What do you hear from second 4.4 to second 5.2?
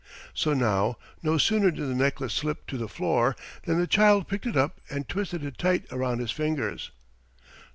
it up and